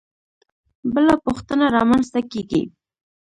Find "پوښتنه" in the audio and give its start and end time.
1.25-1.65